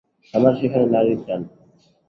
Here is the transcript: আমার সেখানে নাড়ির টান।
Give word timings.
আমার 0.33 0.53
সেখানে 0.55 0.85
নাড়ির 0.85 1.19
টান। 1.25 1.41